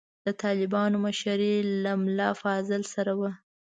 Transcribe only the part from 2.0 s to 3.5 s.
ملا فاضل سره وه.